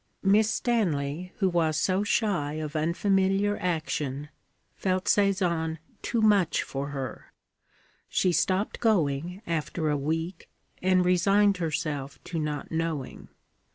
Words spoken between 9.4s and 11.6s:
after a week, and resigned